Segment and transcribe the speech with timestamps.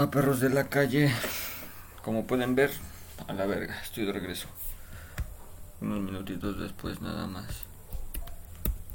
[0.00, 1.12] a perros de la calle.
[2.02, 2.70] Como pueden ver,
[3.28, 4.48] a la verga, estoy de regreso.
[5.82, 7.64] Unos minutitos después nada más.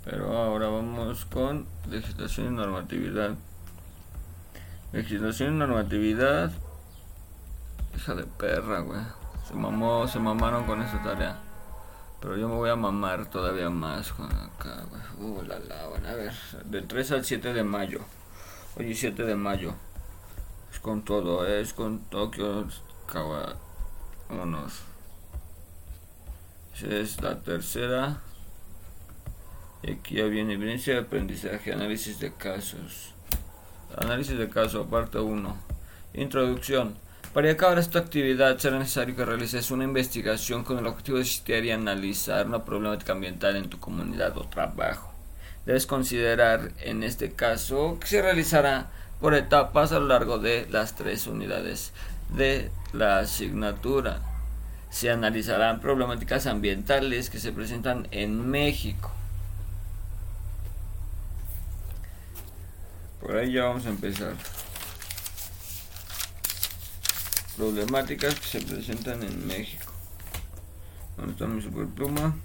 [0.03, 3.35] Pero ahora vamos con legislación y normatividad.
[4.93, 6.51] Legislación y normatividad.
[7.95, 9.01] Hija de perra, güey.
[9.47, 11.37] Se mamó, se mamaron con esta tarea.
[12.19, 15.03] Pero yo me voy a mamar todavía más con acá, güey.
[15.19, 16.33] Uh, la la, bueno, a ver.
[16.65, 17.99] Del 3 al 7 de mayo.
[18.75, 19.75] Hoy 7 de mayo
[20.79, 22.67] con todo, es con Tokio,
[24.29, 24.81] vámonos.
[26.81, 28.21] es la tercera.
[29.83, 33.13] Y aquí ya viene evidencia de aprendizaje, análisis de casos.
[33.97, 35.57] Análisis de caso, parte 1.
[36.15, 36.95] Introducción.
[37.33, 41.65] Para acabar esta actividad será necesario que realices una investigación con el objetivo de estudiar
[41.65, 45.11] y analizar una problemática ambiental en tu comunidad o trabajo.
[45.65, 48.89] Debes considerar en este caso que se realizará
[49.19, 51.93] por etapas a lo largo de las tres unidades
[52.29, 54.21] de la asignatura.
[54.89, 59.11] Se analizarán problemáticas ambientales que se presentan en México.
[63.19, 64.33] Por ahí ya vamos a empezar.
[67.57, 69.91] Problemáticas que se presentan en México.
[71.17, 72.35] ¿Dónde está mi super pluma?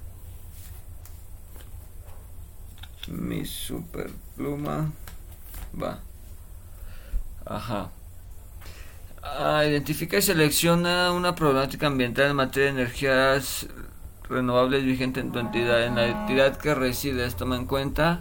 [3.09, 4.93] Mi super pluma.
[5.81, 6.01] Va.
[7.45, 7.91] Ajá.
[9.23, 13.67] Ah, identifica y selecciona una problemática ambiental en materia de energías
[14.29, 15.85] renovables vigente en tu entidad.
[15.85, 18.21] En la entidad que resides, toma en cuenta.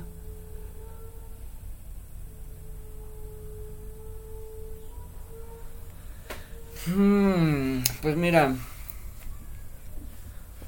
[6.85, 8.55] Hmm, pues mira,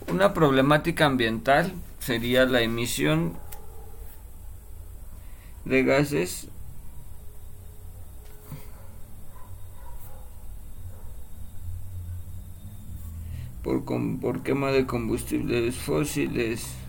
[0.08, 3.38] una problemática ambiental sería la emisión
[5.65, 6.47] de gases
[13.64, 13.84] por,
[14.20, 16.81] por quema de combustibles fósiles.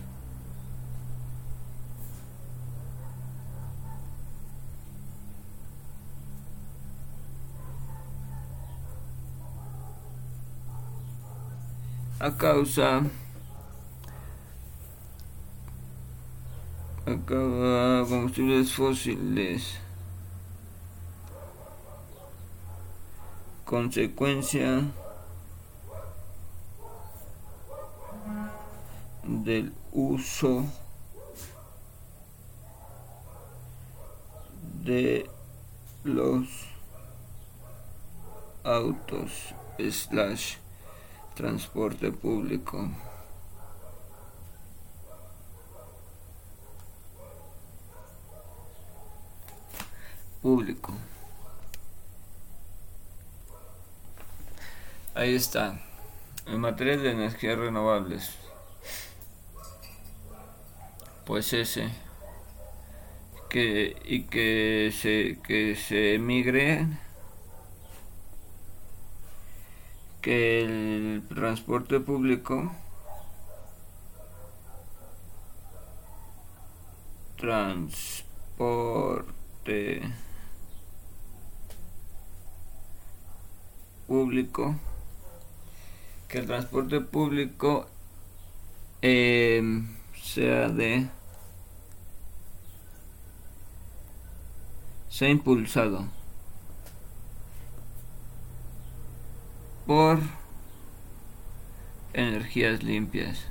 [12.23, 13.03] a causa
[17.05, 19.77] a combustibles fósiles
[23.65, 24.85] consecuencia
[29.23, 30.65] del uso
[34.83, 35.29] de
[36.03, 36.47] los
[38.63, 40.55] autos slash
[41.35, 42.89] transporte público.
[50.41, 50.93] Público.
[55.15, 55.79] Ahí está.
[56.45, 58.42] En materia de energías renovables
[61.25, 61.89] pues ese
[63.49, 66.87] que y que se que se emigre
[70.21, 72.71] que el transporte público
[77.37, 78.23] transporte
[84.07, 84.75] público
[86.27, 87.87] que el transporte público
[89.01, 89.61] eh,
[90.33, 91.07] sea de
[95.09, 96.07] se ha impulsado
[99.85, 100.17] por
[102.13, 103.45] energías limpias.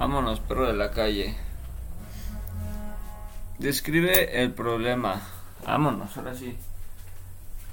[0.00, 1.36] Vámonos, perro de la calle.
[3.60, 5.22] Describe el problema.
[5.64, 6.58] Vámonos, ahora sí.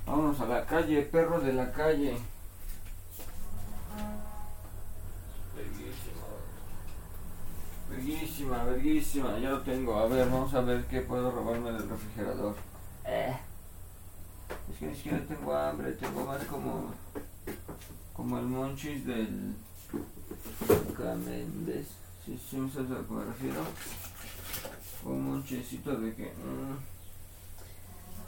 [0.05, 2.32] Vámonos a la calle, perro de la calle.
[8.03, 9.95] Verguísima, verguísima, ya lo tengo.
[9.95, 12.53] A ver, vamos a ver qué puedo robarme del refrigerador.
[13.05, 13.33] Eh.
[14.69, 16.93] Es que ni siquiera tengo hambre, tengo más como.
[18.11, 19.55] como el monchis del.
[20.97, 21.87] Caméndez.
[22.25, 23.61] Si sí, sí, sabes a lo que me refiero.
[25.05, 26.25] Un monchecito de que.
[26.25, 26.75] Mmm,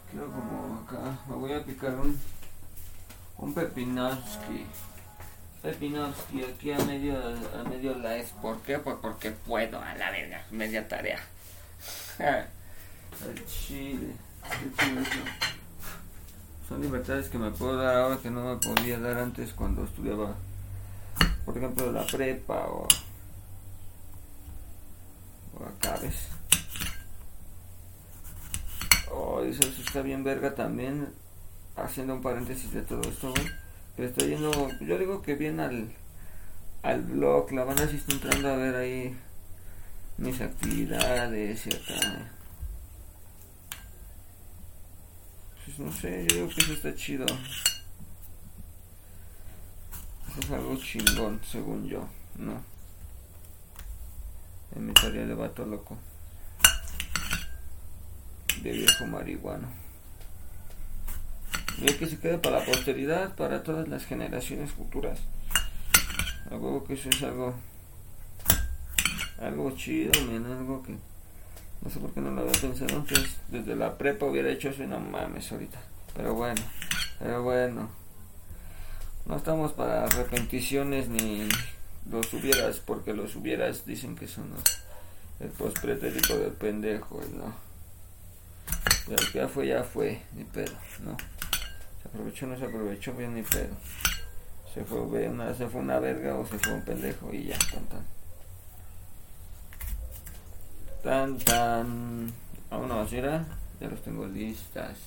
[0.09, 1.19] quiero como acá.
[1.27, 2.17] Me voy a picar un.
[3.39, 4.67] un pepinowski.
[5.65, 8.27] Pepinovsky aquí a medio, a medio live.
[8.39, 8.77] ¿Por qué?
[8.77, 11.19] Pues porque puedo, a la verga, media tarea.
[12.19, 14.13] El chile.
[16.69, 20.35] Son libertades que me puedo dar ahora que no me podía dar antes cuando estudiaba,
[21.45, 22.87] por ejemplo, la prepa o,
[25.57, 26.27] o acá, ¿ves?
[29.49, 31.11] eso está bien verga también.
[31.75, 33.64] Haciendo un paréntesis de todo esto, güey.
[33.95, 34.51] Pero estoy yendo,
[34.81, 35.89] yo digo que bien al,
[36.83, 37.51] al blog.
[37.51, 39.17] La banda sí está entrando a ver ahí
[40.17, 42.31] mis actividades y acá.
[45.65, 47.25] Pues no sé, yo digo que eso está chido.
[50.29, 52.61] Eso es algo chingón, según yo, ¿no?
[54.75, 55.97] En mi tarea de vato loco.
[58.61, 59.84] De viejo marihuano.
[61.77, 65.19] Y que se quede para la posteridad, para todas las generaciones futuras.
[66.49, 67.53] Algo que eso es algo.
[69.39, 70.95] Algo chido, men, algo que.
[71.81, 73.37] No sé por qué no lo había pensado antes.
[73.49, 75.79] Desde la prepa hubiera hecho eso y no mames ahorita.
[76.15, 76.61] Pero bueno,
[77.19, 77.89] pero bueno.
[79.25, 81.47] No estamos para repeticiones ni
[82.09, 84.63] los hubieras, porque los hubieras dicen que son los,
[85.39, 87.53] el pospretérito del pendejo, ¿no?
[89.09, 90.73] Ya que ya fue, ya fue, ni pedo,
[91.03, 91.17] ¿no?
[92.15, 93.75] Aprovechó, no se aprovechó, bien ni pedo.
[94.73, 97.85] Se fue una, se fue una verga o se fue un pendejo y ya, tan
[97.87, 98.05] tan.
[101.03, 102.33] Tan tan.
[102.69, 103.45] Vámonos, mira.
[103.81, 104.97] Ya los tengo listas.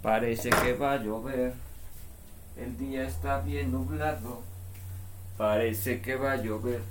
[0.00, 1.54] Parece que va a llover.
[2.56, 4.42] El día está bien nublado.
[5.36, 6.82] Parece que va a llover.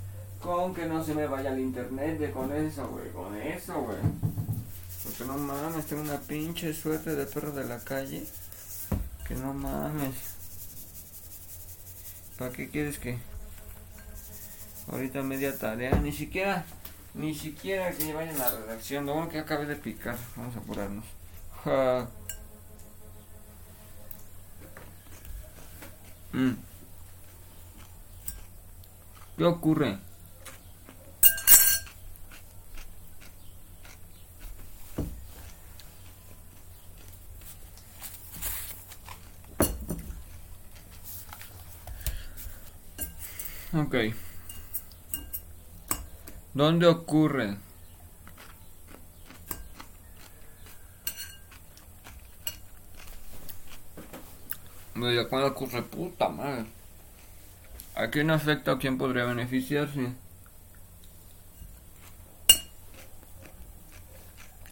[0.42, 3.10] Con que no se me vaya el internet de con eso, güey.
[3.12, 3.98] Con eso, güey.
[5.06, 8.26] Porque no mames, tengo una pinche suerte de perro de la calle.
[9.32, 10.14] Que no mames.
[12.38, 13.18] ¿Para qué quieres que?
[14.92, 16.66] Ahorita media tarea, ni siquiera,
[17.14, 19.06] ni siquiera que vayan a la redacción.
[19.06, 20.18] Lo bueno que acabe de picar.
[20.36, 21.06] Vamos a apurarnos.
[26.34, 26.52] Mm.
[29.38, 29.98] ¿Qué ocurre?
[43.74, 43.96] Ok.
[46.54, 47.58] ¿Dónde ocurre?
[54.94, 56.66] Me cuando ocurre puta madre.
[57.96, 60.14] ¿A quién afecta o quién podría beneficiarse?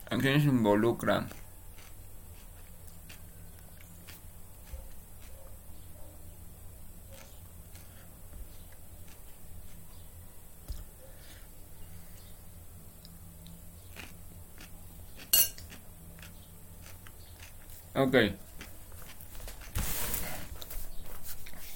[0.10, 1.26] ¿A quién se involucra?
[18.00, 18.16] Ok.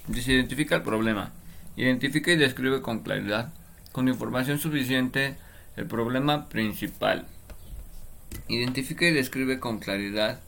[0.08, 1.34] Dice, identifica el problema.
[1.76, 3.52] Identifica y describe con claridad,
[3.92, 5.36] con información suficiente,
[5.76, 7.28] el problema principal.
[8.48, 10.40] Identifica y describe con claridad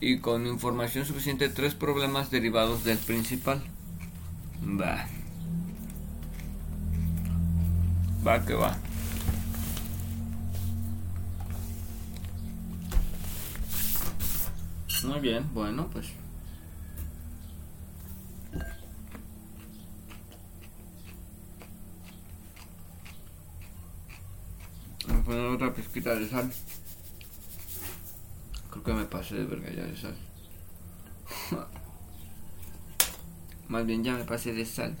[0.00, 3.62] y con información suficiente tres problemas derivados del principal.
[4.62, 5.06] Va.
[8.26, 8.76] Va que va.
[15.04, 16.06] Muy bien, bueno, pues.
[25.08, 26.52] Voy a poner otra pizquita de sal.
[28.70, 30.16] Creo que me pasé de verga ya de sal.
[33.68, 34.96] Más bien ya me pasé de sal.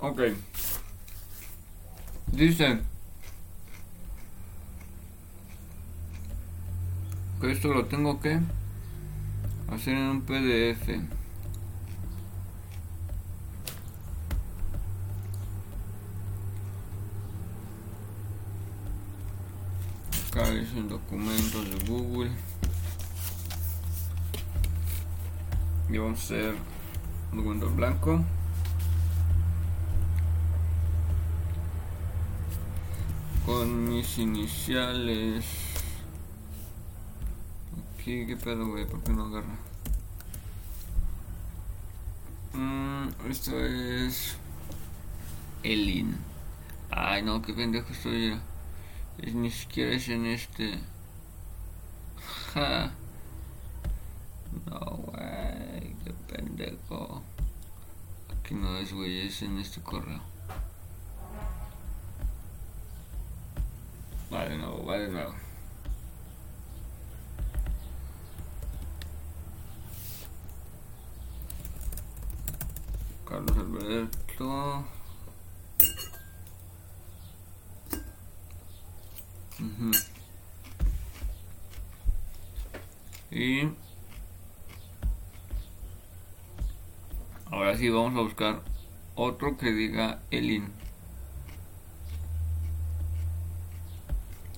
[0.00, 0.20] Ok.
[2.32, 2.80] Dice
[7.40, 8.40] que esto lo tengo que
[9.70, 10.88] hacer en un PDF.
[20.28, 22.32] Acá es el documento de Google.
[25.88, 26.71] Y vamos a hacer
[27.32, 28.24] un documento blanco.
[33.44, 35.44] con mis iniciales.
[37.94, 39.58] Aquí, qué pedo, güey, ¿por qué no agarra?
[42.52, 44.36] Mm, esto es.
[45.62, 46.16] Elin.
[46.90, 48.38] Ay, no, qué pendejo estoy.
[49.18, 50.78] Es, ni siquiera es en este.
[52.54, 52.92] Ja.
[56.62, 56.78] Gabriel
[58.30, 60.20] aquí no es güey es en este correo.
[64.32, 65.34] Va de nuevo va de nuevo
[73.28, 74.84] Carlos Alberto.
[79.58, 80.12] Uh -huh.
[83.32, 83.81] y
[87.82, 88.60] sí vamos a buscar
[89.16, 90.70] otro que diga Elin.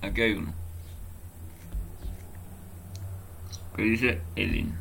[0.02, 0.52] Aquí hay uno.
[3.76, 4.73] Que dice Elin.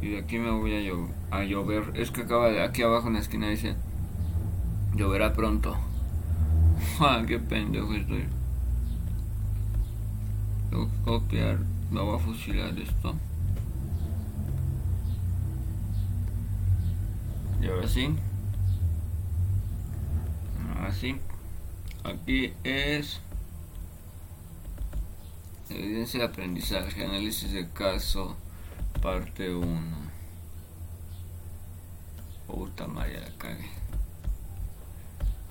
[0.00, 1.92] Y de aquí me voy a, llo- a llover.
[1.94, 3.76] Es que acaba de aquí abajo en la esquina dice
[4.94, 5.76] lloverá pronto.
[7.00, 8.24] Ah, qué pendejo estoy.
[10.70, 11.58] Tengo copiar.
[11.90, 13.14] Me voy a fusilar esto.
[17.60, 18.14] Y ahora sí.
[20.74, 21.16] Ahora sí.
[22.04, 23.20] Aquí es
[25.68, 28.36] evidencia de aprendizaje, análisis de caso,
[29.02, 29.96] parte 1.
[32.46, 33.68] Puta madre, la cague.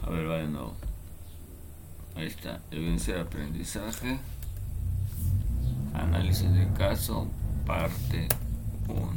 [0.03, 0.75] A ver, va de nuevo.
[2.15, 4.17] Ahí está, evidencia de aprendizaje,
[6.01, 7.27] análisis de caso,
[7.65, 8.27] parte
[8.87, 9.11] 1.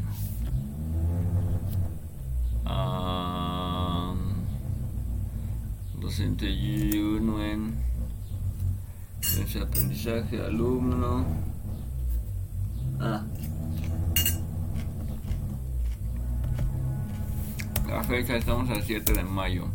[2.65, 4.15] Ah,
[6.01, 7.75] docente Yunuen,
[9.23, 11.27] evidencia de aprendizaje, alumno.
[13.01, 13.25] Ah.
[17.89, 19.69] La fecha estamos al 7 de mayo.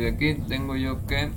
[0.00, 1.30] Y de aquí tengo yo que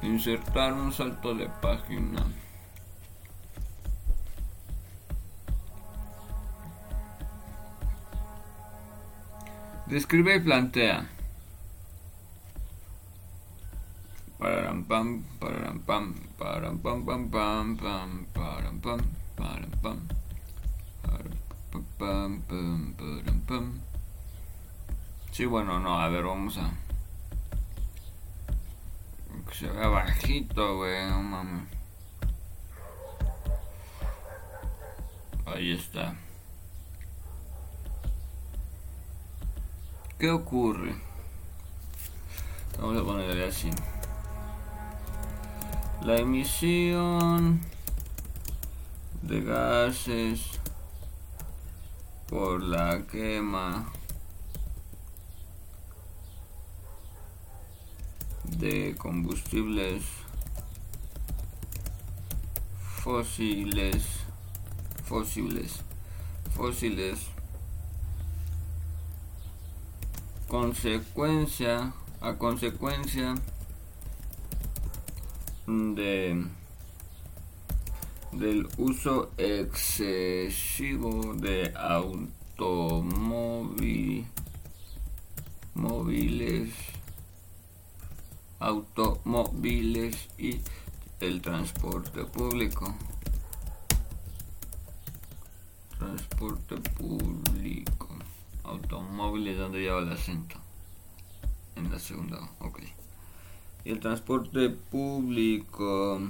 [0.00, 2.24] insertar un salto de página.
[9.84, 11.06] Describe y plantea.
[14.38, 19.00] Pararam pam, pararam pam, pararam pam pam pam pam, pararam pam,
[19.36, 20.08] pararam pam,
[21.02, 21.36] pararam
[21.70, 23.91] pam pam pam, pararam pam.
[25.32, 26.70] Sí, bueno, no, a ver, vamos a.
[29.48, 31.68] Que se vea bajito, güey, no mames.
[35.46, 36.14] Ahí está.
[40.18, 40.96] ¿Qué ocurre?
[42.78, 43.70] Vamos a ponerle así.
[46.02, 47.62] La emisión
[49.22, 50.60] de gases
[52.28, 53.90] por la quema
[58.58, 60.02] de combustibles
[63.02, 64.04] fósiles
[65.04, 65.82] fósiles
[66.54, 67.18] fósiles.
[70.48, 73.34] Consecuencia a consecuencia
[75.66, 76.44] de
[78.32, 84.26] del uso excesivo de automóviles
[85.74, 86.70] móviles
[88.62, 90.60] automóviles y
[91.20, 92.94] el transporte público.
[95.98, 98.08] Transporte público.
[98.62, 100.56] Automóviles donde lleva el acento
[101.74, 102.80] en la segunda ok.
[103.84, 106.20] Y el transporte público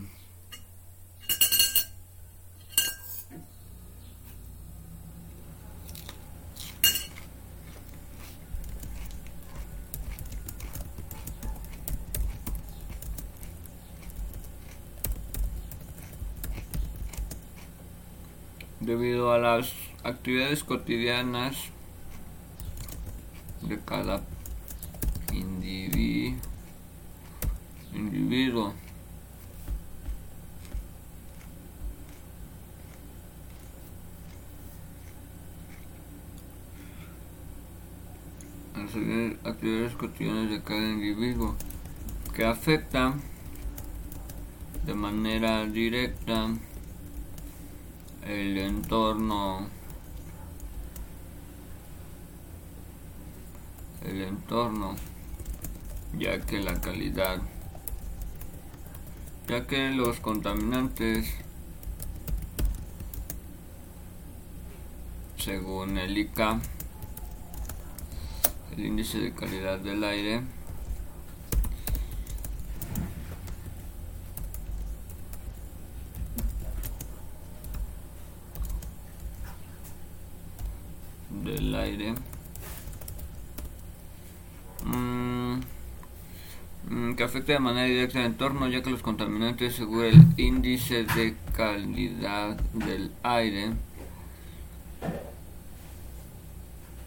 [18.82, 19.72] debido a las
[20.04, 21.56] actividades cotidianas
[23.62, 24.22] de cada
[25.32, 26.52] individuo
[27.94, 28.74] individuo.
[38.74, 41.54] Las actividades cotidianas de cada individuo
[42.34, 43.20] que afectan
[44.86, 46.48] de manera directa
[48.26, 49.68] el entorno
[54.04, 54.96] el entorno
[56.18, 57.40] ya que la calidad
[59.48, 61.34] ya que los contaminantes
[65.36, 66.60] según el ICA
[68.76, 70.42] el índice de calidad del aire
[81.44, 82.14] del aire
[84.84, 85.60] Mm,
[87.16, 91.34] que afecta de manera directa al entorno, ya que los contaminantes, según el índice de
[91.56, 93.72] calidad del aire,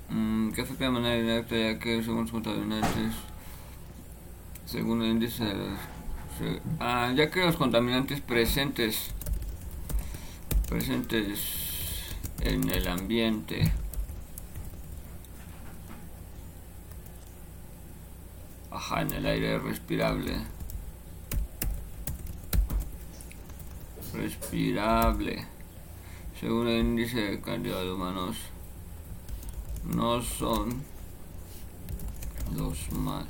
[0.09, 3.13] mm, que afecta de manera directa, ya que según los contaminantes,
[4.65, 5.95] según el índice de
[6.79, 9.12] ah, ya que los contaminantes presentes
[10.67, 11.39] presentes
[12.41, 13.71] en el ambiente
[18.92, 20.38] En el aire respirable.
[24.13, 25.48] Respirable.
[26.39, 28.38] Según el índice de calidad de humanos,
[29.84, 30.84] no son
[32.56, 33.25] los más.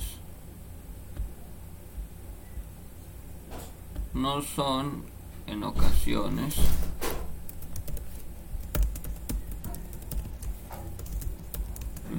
[4.13, 5.05] No son
[5.47, 6.55] en ocasiones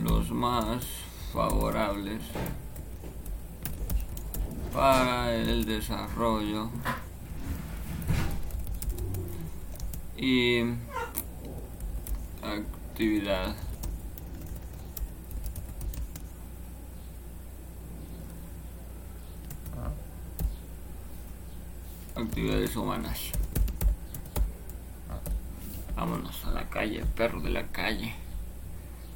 [0.02, 0.84] los más
[1.32, 2.22] favorables
[4.76, 6.68] para el desarrollo.
[10.18, 10.60] Y
[12.42, 13.56] actividad.
[22.14, 23.30] Actividades humanas.
[25.96, 28.14] Vámonos a la calle perro de la calle.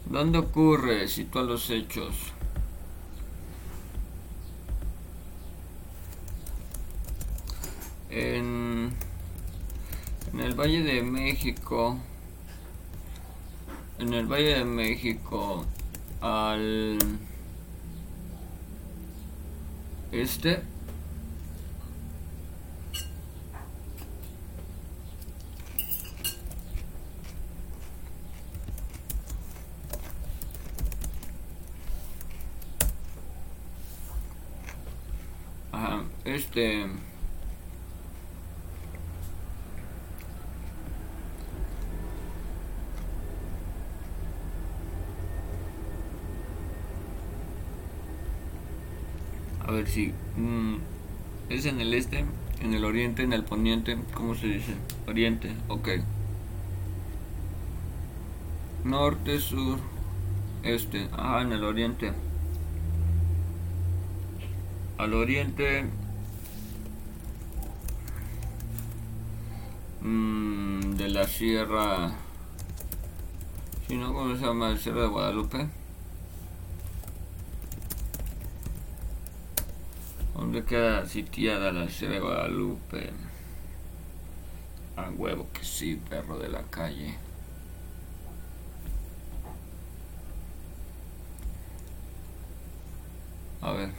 [0.07, 1.07] ¿dónde ocurre?
[1.07, 2.33] sitúa los hechos
[8.11, 8.93] en,
[10.39, 11.99] el Valle de México,
[13.99, 15.65] en el Valle de México,
[16.21, 16.99] al
[20.13, 20.63] este,
[36.25, 37.10] este
[49.87, 50.77] si mm,
[51.49, 52.25] es en el este,
[52.61, 54.75] en el oriente, en el poniente, ¿cómo se dice?
[55.07, 55.89] Oriente, ok.
[58.85, 59.79] Norte, sur,
[60.63, 62.13] este, ah, en el oriente.
[64.99, 65.85] Al oriente
[70.03, 72.13] mmm, de la sierra,
[73.89, 74.77] si no, ¿cómo se llama?
[74.77, 75.80] Sierra de Guadalupe.
[80.51, 83.11] ¿Dónde queda sitiada la Sierra de Guadalupe?
[84.97, 87.15] A huevo que sí, perro de la calle.
[93.61, 93.93] A ver.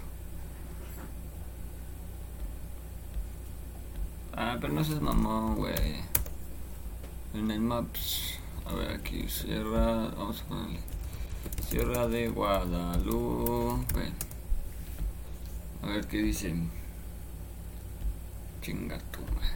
[4.36, 6.02] Ah, pero no seas mamón, güey.
[7.34, 8.40] En el Maps.
[8.66, 10.10] A ver, aquí, Sierra.
[10.18, 10.80] Vamos a ponerle.
[11.70, 14.12] Sierra de Guadalupe.
[15.84, 16.70] A ver qué dicen.
[18.62, 19.50] Chinga tu madre.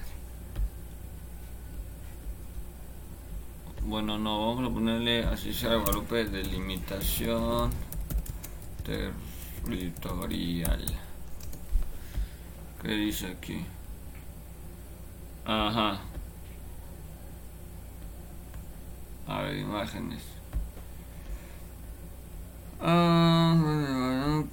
[3.84, 7.70] Bueno, no, vamos a ponerle así sea Guadalupe delimitación
[8.84, 10.84] territorial.
[12.82, 13.64] ¿Qué dice aquí?
[15.46, 16.02] Ajá.
[19.28, 20.24] A ver, imágenes.
[22.82, 23.15] Ah,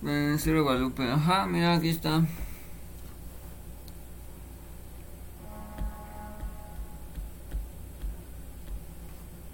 [0.04, 1.04] Cero Guadalupe.
[1.08, 2.26] Ajá, mira, aquí está.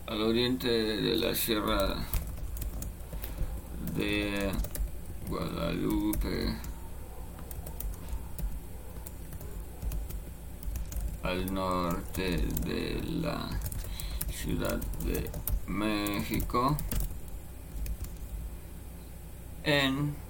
[0.06, 1.96] Al oriente de la sierra
[3.94, 4.50] de
[5.28, 6.56] Guadalupe.
[11.24, 13.50] Al norte de la
[14.30, 15.30] Ciudad de
[15.66, 16.74] México
[19.64, 20.27] en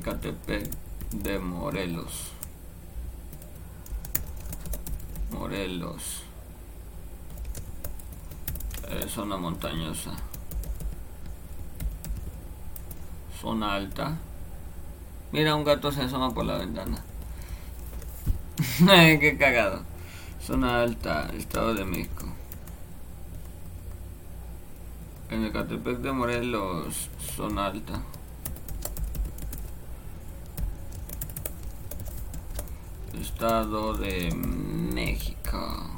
[0.00, 0.66] Ecatepec
[1.12, 2.32] de Morelos.
[5.30, 6.22] Morelos.
[8.88, 10.12] Es zona montañosa.
[13.42, 14.16] Zona alta.
[15.32, 17.04] Mira, un gato se asoma por la ventana.
[19.20, 19.82] Qué cagado.
[20.42, 22.24] Zona alta, Estado de México.
[25.28, 28.00] En el Catepec de Morelos, zona alta.
[33.20, 35.90] Estado de México.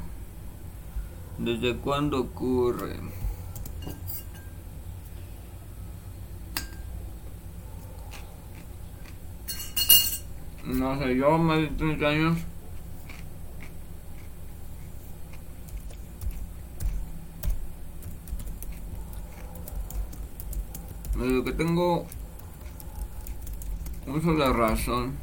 [1.37, 2.99] ¿Desde cuándo ocurre?
[10.65, 12.37] No sé, yo más de 30 años.
[21.15, 22.05] Desde que tengo
[24.07, 25.22] uso de razón.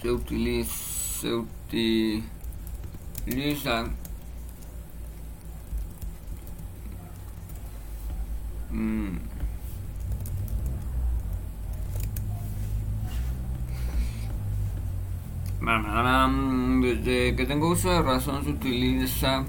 [0.00, 0.74] Se utiliza,
[1.20, 1.34] se
[3.34, 3.96] utilizan
[8.70, 9.16] mm,
[16.80, 19.44] Desde que tengo uso de razón se utiliza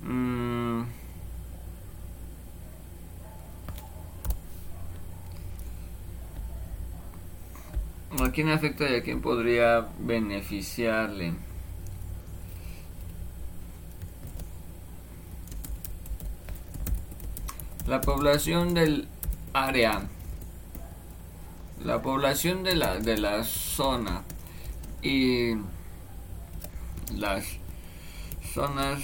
[0.02, 0.82] Mm.
[8.20, 11.32] ¿A quién afecta y a quién podría beneficiarle?
[17.86, 19.08] La población del
[19.52, 20.02] área,
[21.82, 24.22] la población de la, de la zona
[25.02, 25.54] y
[27.14, 27.44] las
[28.54, 29.02] zonas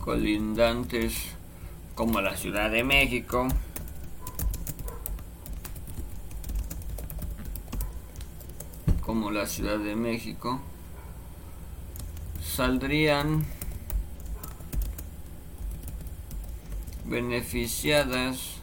[0.00, 1.14] colindantes
[1.94, 3.48] como la Ciudad de México.
[9.00, 10.60] Como la Ciudad de México
[12.40, 13.44] saldrían
[17.04, 18.56] beneficiadas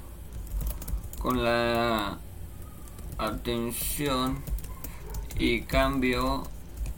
[1.20, 2.20] con la
[3.26, 4.38] atención
[5.38, 6.44] y cambio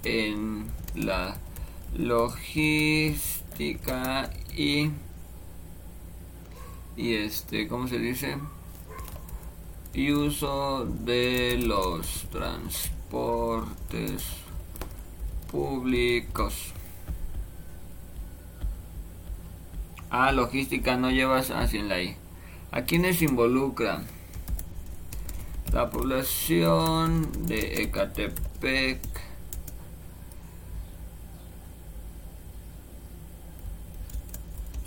[0.03, 1.37] en la
[1.97, 3.23] logística
[4.55, 4.91] y
[6.97, 8.37] y este cómo se dice
[9.93, 14.23] y uso de los transportes
[15.51, 16.73] públicos
[20.17, 22.15] Ah, logística no llevas así en la I.
[22.71, 24.01] ¿A quiénes involucra?
[25.75, 29.01] La población de Ecatepec.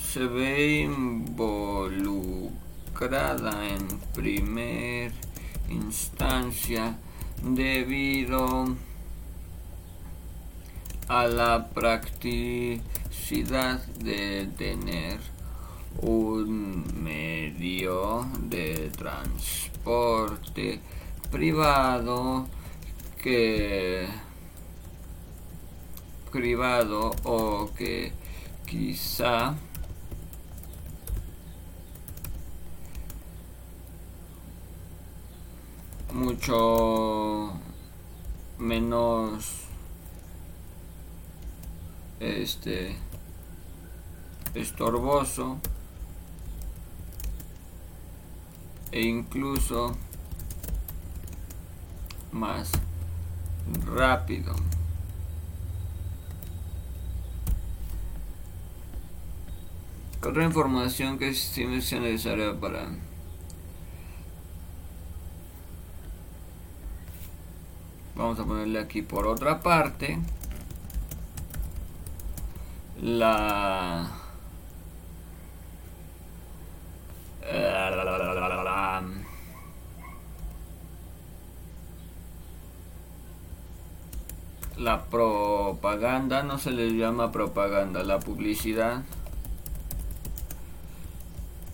[0.00, 2.08] Se ve involucrada
[3.68, 5.12] en primer
[5.68, 6.96] instancia
[7.42, 8.74] debido
[11.08, 12.80] a la practicidad
[13.98, 15.20] de tener
[16.00, 19.77] un medio de transporte
[21.30, 22.46] privado
[23.22, 24.06] que
[26.30, 28.12] privado o que
[28.66, 29.54] quizá
[36.12, 37.52] mucho
[38.58, 39.64] menos
[42.20, 42.94] este
[44.54, 45.58] estorboso
[48.92, 49.96] e incluso
[52.32, 52.72] más
[53.84, 54.54] rápido.
[60.26, 62.88] Otra información que sí me sea necesaria para
[68.14, 70.18] vamos a ponerle aquí por otra parte
[73.00, 74.10] la
[84.78, 89.02] la propaganda no se le llama propaganda la publicidad.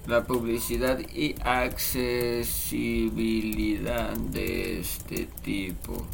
[0.07, 6.07] La publicidad y accesibilidad de este tipo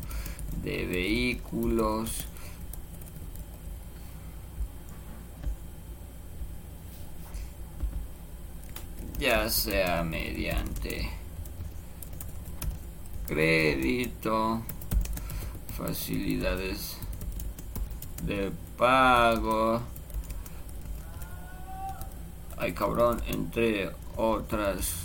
[0.63, 2.27] de vehículos
[9.21, 11.11] ya sea mediante
[13.27, 14.63] crédito,
[15.77, 16.97] facilidades
[18.25, 19.83] de pago,
[22.57, 25.05] ay cabrón, entre otras,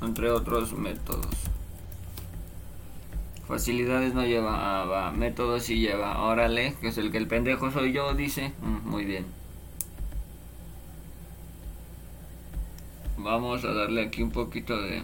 [0.00, 1.34] entre otros métodos.
[3.48, 7.92] Facilidades no lleva, va, métodos sí lleva, órale, que es el que el pendejo soy
[7.92, 9.35] yo, dice, mm, muy bien.
[13.26, 15.02] Vamos a darle aquí un poquito de...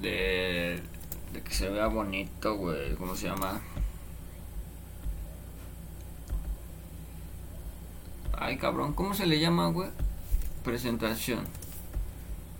[0.00, 0.80] De,
[1.32, 2.94] de que se vea bonito, güey.
[2.94, 3.60] ¿Cómo se llama?
[8.38, 9.90] Ay, cabrón, ¿cómo se le llama, güey?
[10.62, 11.40] Presentación.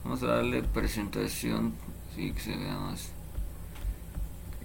[0.03, 1.73] Vamos a darle presentación.
[2.17, 3.13] Sí, que se vea más.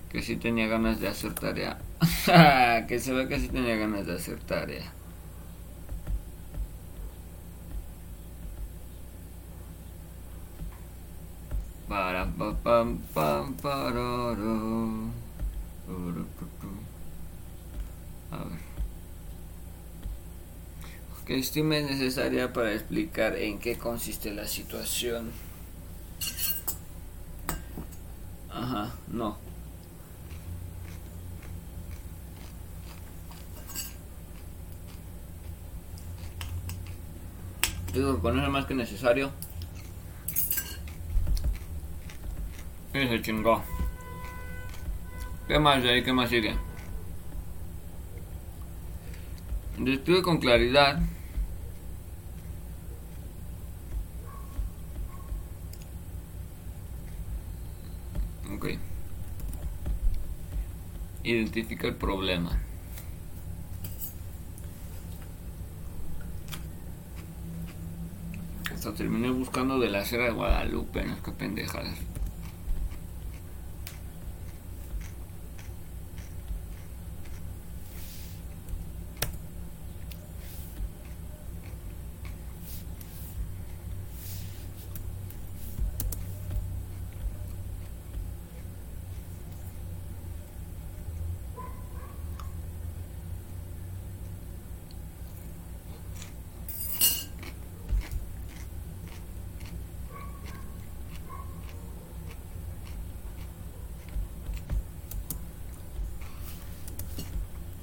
[0.10, 1.78] Que sí tenía ganas de hacer tarea.
[2.88, 4.97] que se vea que sí tenía ganas de hacer tarea.
[18.32, 18.68] A ver.
[21.26, 25.32] Que estime necesaria para explicar en qué consiste la situación.
[28.50, 29.38] Ajá, no.
[37.94, 39.32] Digo, poner más que necesario.
[42.98, 43.62] Y se chingó.
[45.48, 46.04] ¿Qué más de ahí?
[46.04, 46.56] ¿Qué más sigue?
[49.78, 51.00] Describe con claridad.
[58.52, 58.70] Ok.
[61.24, 62.60] Identifica el problema.
[68.74, 72.07] Hasta terminé buscando de la Sierra de Guadalupe, no es que pendejadas.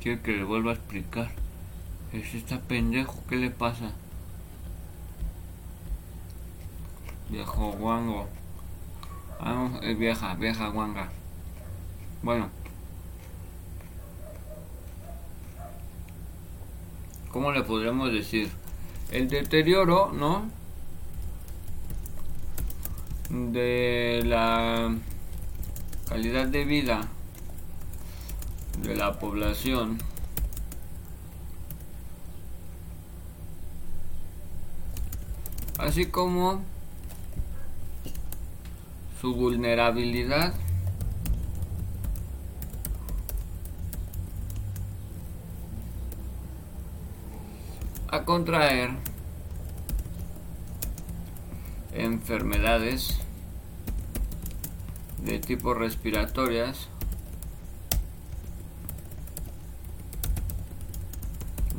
[0.04, 1.30] Quiero que le vuelva a explicar.
[2.12, 3.90] Es está pendejo, ¿qué le pasa?
[7.30, 8.28] Viejo guango.
[9.42, 11.08] No, es vieja, vieja guanga.
[12.22, 12.50] Bueno.
[17.32, 18.50] ¿Cómo le podríamos decir?
[19.10, 20.50] El deterioro, ¿no?
[23.30, 24.94] De la
[26.10, 27.08] calidad de vida
[28.94, 29.98] la población.
[35.78, 36.62] Así como
[39.20, 40.54] su vulnerabilidad.
[48.08, 48.90] A contraer
[51.92, 53.18] enfermedades
[55.22, 56.88] de tipo respiratorias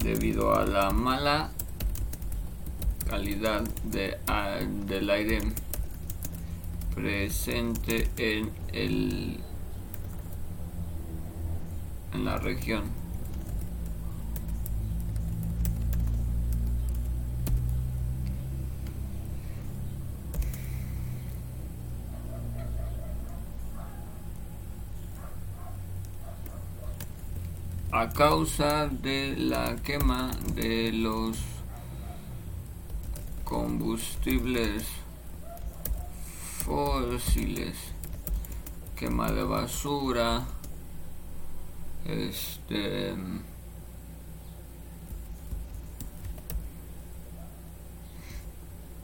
[0.06, 1.50] debido a la mala
[3.10, 4.18] calidad de,
[4.86, 5.42] del aire
[6.94, 9.40] presente en el
[12.14, 12.84] en la región
[27.98, 31.38] a causa de la quema de los
[33.46, 34.84] combustibles
[36.66, 37.78] fósiles,
[38.98, 40.44] quema de basura,
[42.04, 43.16] este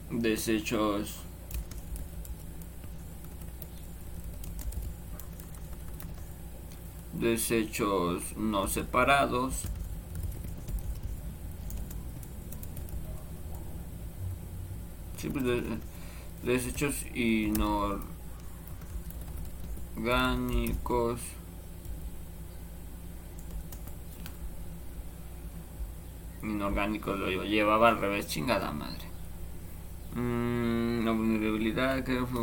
[0.10, 1.31] desechos
[7.22, 9.64] desechos no separados
[15.30, 15.78] pues de-
[16.44, 18.02] desechos inorgánicos.
[26.44, 29.06] Inorgánicos lo lleva- llevaba al revés, chingada madre.
[30.16, 32.42] Mm, la vulnerabilidad que fue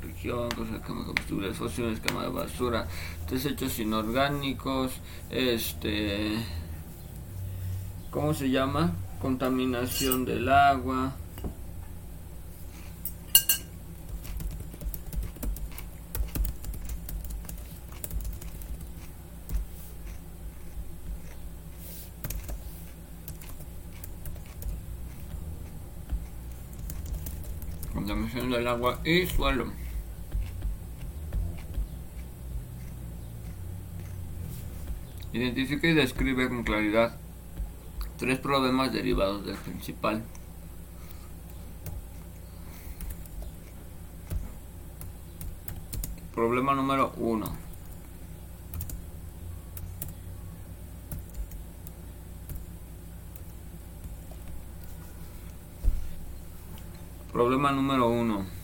[0.00, 2.86] religión, cosas como combustibles fósiles, quema de basura,
[3.30, 4.92] desechos inorgánicos,
[5.30, 6.38] este,
[8.10, 8.92] ¿cómo se llama?
[9.20, 11.12] Contaminación del agua.
[28.68, 29.72] agua y suelo.
[35.32, 37.16] Identifica y describe con claridad
[38.18, 40.22] tres problemas derivados del principal.
[46.34, 47.68] Problema número uno.
[57.38, 58.57] Problema número 1.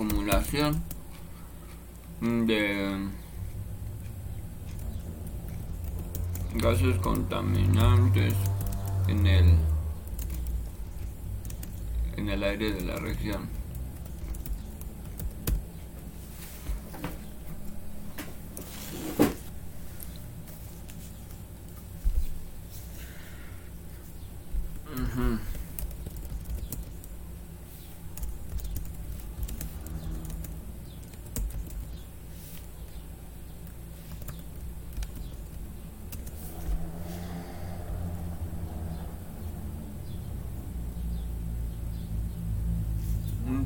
[0.00, 0.82] Acumulación
[2.22, 2.96] de
[6.54, 8.32] gases contaminantes
[9.08, 9.58] en el
[12.16, 13.59] en el aire de la región.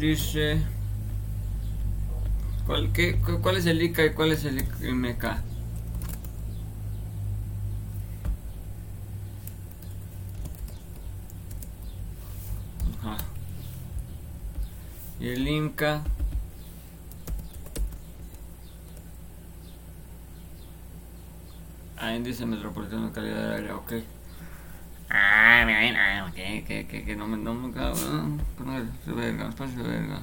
[0.05, 0.61] Dice.
[2.67, 5.25] ¿Cuál, qué, cu- ¿Cuál es el ICA y cuál es el IMK?
[15.21, 16.03] Y el IMCA.
[21.97, 23.93] Ah, índice metropolitano de calidad del aire, ok.
[25.11, 25.65] Ah,
[26.63, 29.15] que, que, que no me, no me cago, ¿no?
[29.15, 30.23] Verga, espacio verga.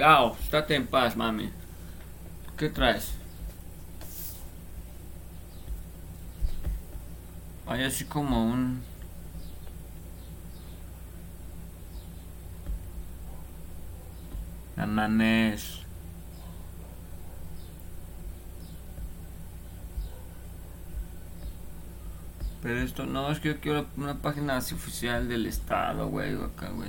[0.00, 1.50] Claro, estate en paz, mami.
[2.56, 3.12] ¿Qué traes?
[7.66, 8.82] Hay así como un...
[14.74, 15.80] Mames.
[22.62, 26.70] Pero esto no, es que yo quiero una página así oficial del estado, güey, acá,
[26.70, 26.88] güey.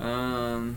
[0.00, 0.76] Am,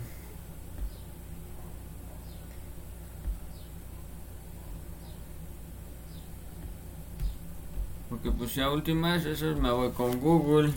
[8.14, 10.72] porque pues ya últimas, eso me voy con Google.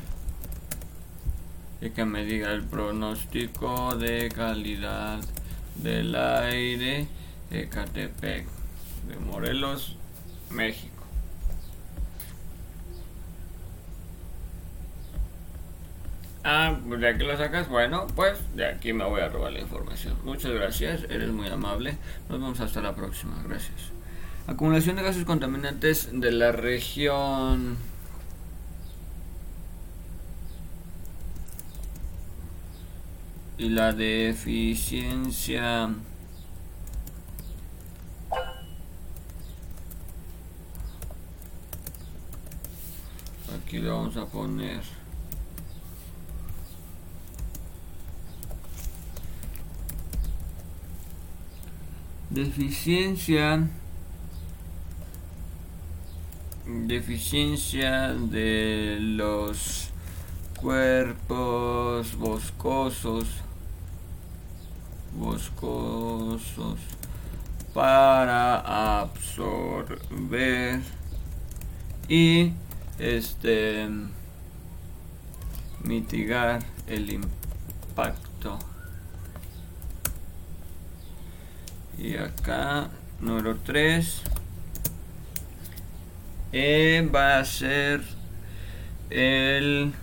[1.81, 5.19] Y que me diga el pronóstico de calidad
[5.75, 7.07] del aire
[7.51, 8.47] de Catepec,
[9.07, 9.95] de Morelos,
[10.49, 11.03] México.
[16.43, 17.69] Ah, pues de aquí lo sacas.
[17.69, 20.17] Bueno, pues de aquí me voy a robar la información.
[20.23, 21.97] Muchas gracias, eres muy amable.
[22.29, 23.35] Nos vemos hasta la próxima.
[23.47, 23.96] Gracias.
[24.47, 27.75] Acumulación de gases contaminantes de la región.
[33.57, 35.89] Y la deficiencia.
[43.53, 44.81] Aquí le vamos a poner.
[52.29, 53.67] Deficiencia.
[56.67, 59.89] Deficiencia de los
[60.59, 63.27] cuerpos boscosos
[65.17, 66.79] boscosos
[67.73, 70.81] para absorber
[72.07, 72.53] y
[72.99, 73.87] este
[75.83, 78.59] mitigar el impacto.
[81.97, 82.89] Y acá
[83.19, 84.21] número 3
[86.51, 88.01] e va a ser
[89.09, 89.93] el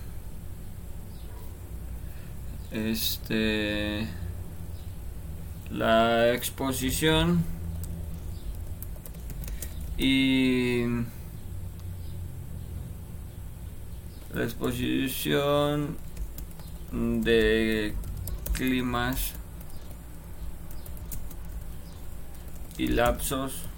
[2.70, 4.09] este
[5.70, 7.45] la exposición
[9.97, 10.84] y
[14.34, 15.97] la exposición
[16.92, 17.95] de
[18.55, 19.32] climas
[22.76, 23.74] y lapsos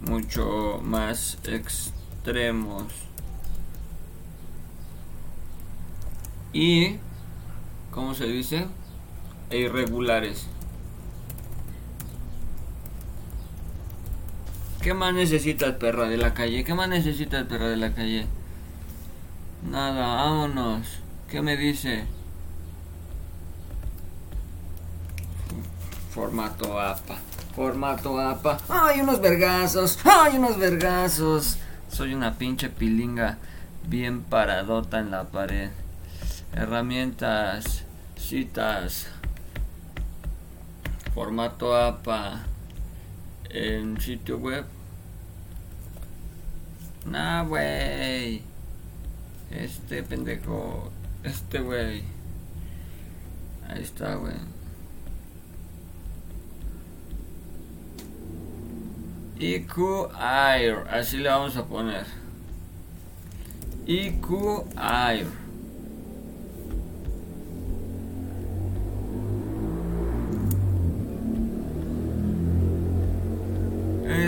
[0.00, 2.84] mucho más extremos
[6.52, 6.96] y
[7.90, 8.66] ¿cómo se dice?
[9.50, 10.46] e irregulares
[14.82, 16.64] ¿Qué más necesitas, perra de la calle?
[16.64, 18.26] ¿Qué más necesitas, perra de la calle?
[19.70, 20.86] Nada, vámonos.
[21.28, 22.06] ¿Qué me dice?
[26.14, 27.18] Formato APA.
[27.60, 28.56] Formato APA.
[28.70, 29.98] ¡Ay, unos vergazos!
[30.02, 31.58] ¡Ay, unos vergazos!
[31.90, 33.36] Soy una pinche pilinga
[33.86, 35.68] bien paradota en la pared.
[36.54, 37.84] Herramientas,
[38.16, 39.08] citas.
[41.12, 42.46] Formato APA
[43.50, 44.64] en sitio web.
[47.04, 48.42] Nah, wey.
[49.50, 50.90] Este pendejo.
[51.22, 52.04] Este wey.
[53.68, 54.59] Ahí está, wey.
[59.40, 60.84] IQ Air.
[60.90, 62.04] Así le vamos a poner.
[63.86, 65.26] IQ Air.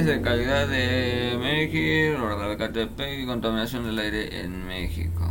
[0.04, 5.30] de calidad de México, de Catepec y contaminación del aire en México.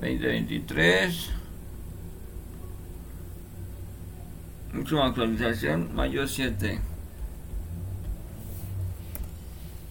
[0.00, 1.35] 2023.
[4.74, 6.80] Última actualización, mayo 7.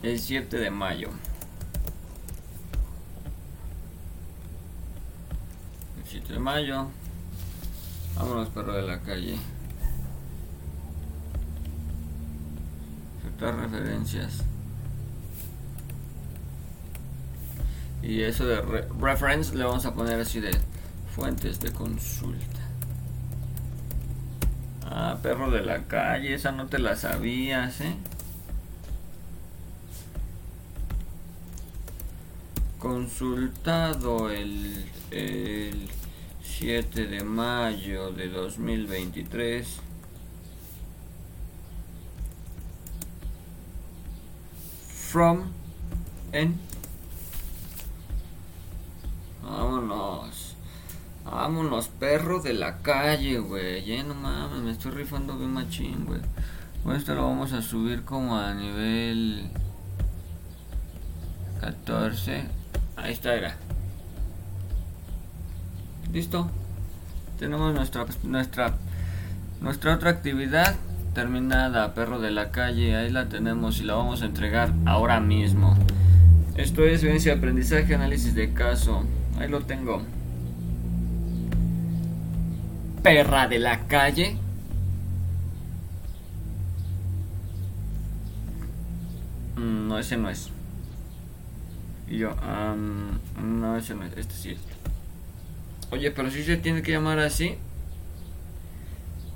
[0.03, 1.09] El 7 de mayo.
[5.97, 6.87] El 7 de mayo.
[8.15, 9.37] Vámonos, perro de la calle.
[13.39, 14.43] referencias.
[18.01, 18.61] Y eso de
[18.99, 20.51] reference le vamos a poner así de
[21.15, 22.64] fuentes de consulta.
[24.97, 27.95] Ah, perro de la calle, esa no te la sabías, ¿eh?
[32.79, 35.89] Consultado el, el
[36.41, 39.81] 7 de mayo de 2023
[45.11, 45.51] from
[46.31, 46.57] en
[49.43, 50.34] Vámonos.
[51.35, 53.83] Vámonos, perro de la calle, güey.
[53.83, 56.21] Ya no mames, me estoy rifando bien machín, güey.
[56.81, 59.49] Bueno, esto lo vamos a subir como a nivel
[61.59, 62.45] 14.
[62.95, 63.57] Ahí está, era.
[66.13, 66.49] Listo.
[67.37, 68.75] Tenemos nuestra nuestra
[69.59, 70.77] nuestra otra actividad
[71.13, 75.75] terminada, perro de la calle, ahí la tenemos y la vamos a entregar ahora mismo.
[76.55, 79.03] Esto es vivencia de aprendizaje, análisis de caso.
[79.37, 80.01] Ahí lo tengo.
[83.05, 84.35] Perra de la calle.
[89.55, 90.49] Mm, no, ese no es.
[92.07, 92.35] Y yo,
[93.43, 94.17] no, ese no es.
[94.17, 94.59] Este sí es.
[95.91, 97.59] Oye, pero si se tiene que llamar así.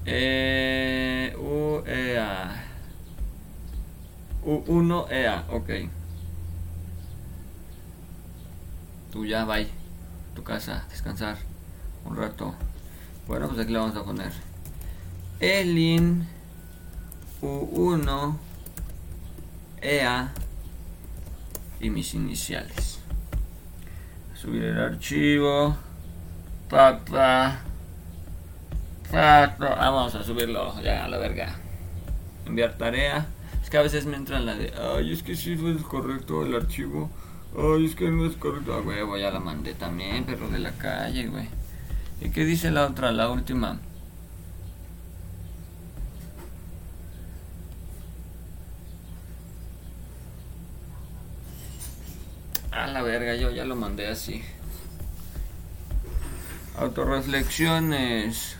[0.07, 2.63] Eh, UEA.
[4.43, 5.69] U1EA, ok.
[9.11, 9.67] Tú ya, bye.
[10.33, 11.37] Tu casa, descansar
[12.03, 12.55] un rato.
[13.29, 14.31] Bueno, pues aquí le vamos a poner.
[15.39, 16.27] Elin
[17.43, 18.35] U1
[19.83, 20.33] EA
[21.79, 22.99] y mis iniciales.
[24.33, 25.77] Subir el archivo.
[26.69, 27.61] Tata.
[29.59, 31.55] Vamos a subirlo ya a la verga.
[32.47, 33.27] Enviar tarea.
[33.61, 36.55] Es que a veces me entran la de, ay, es que sí es correcto el
[36.55, 37.11] archivo.
[37.55, 38.73] Ay, es que no es correcto.
[38.73, 41.58] Ah, huevo, ya la mandé también, perro de la calle, güey.
[42.21, 43.79] ¿Y qué dice la otra, la última?
[52.71, 54.43] A la verga, yo ya lo mandé así.
[56.77, 58.57] Autoreflexiones.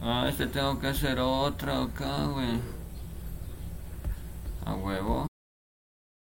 [0.00, 2.60] Ah, este tengo que hacer otro acá, güey.
[4.64, 5.27] A huevo.